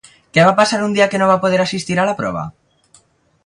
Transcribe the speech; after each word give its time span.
Què 0.35 0.45
va 0.47 0.53
passar 0.59 0.79
un 0.85 0.95
dia 0.95 1.07
que 1.11 1.21
no 1.23 1.29
va 1.33 1.37
poder 1.45 1.61
assistir 1.67 1.99
a 2.05 2.09
la 2.11 2.19
prova? 2.23 2.47